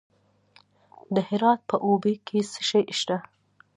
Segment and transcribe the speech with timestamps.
[1.15, 3.17] د هرات په اوبې کې څه شی شته؟